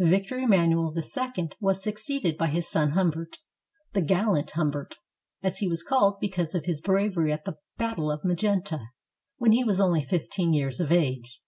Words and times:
[Victor 0.00 0.38
Emmanuel 0.38 0.94
II 0.96 1.50
was 1.60 1.82
succeeded 1.82 2.38
by 2.38 2.46
his 2.46 2.66
son 2.70 2.92
Humbert, 2.92 3.36
the 3.92 4.00
"gallant 4.00 4.52
Humbert," 4.52 4.96
as 5.42 5.58
he 5.58 5.68
was 5.68 5.82
called 5.82 6.18
because 6.20 6.54
of 6.54 6.64
his 6.64 6.80
bravery 6.80 7.34
at 7.34 7.44
the 7.44 7.58
battle 7.76 8.10
of 8.10 8.24
Magenta 8.24 8.86
when 9.36 9.52
he 9.52 9.64
was 9.64 9.78
only 9.78 10.02
fifteen 10.02 10.54
years 10.54 10.80
of 10.80 10.90
age. 10.90 11.42